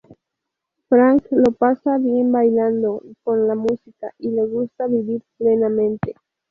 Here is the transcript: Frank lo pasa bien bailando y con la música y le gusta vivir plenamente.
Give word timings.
Frank 0.89 1.27
lo 1.29 1.51
pasa 1.51 1.99
bien 1.99 2.31
bailando 2.31 3.03
y 3.05 3.13
con 3.23 3.47
la 3.47 3.53
música 3.53 4.11
y 4.17 4.31
le 4.31 4.47
gusta 4.47 4.87
vivir 4.87 5.21
plenamente. 5.37 6.15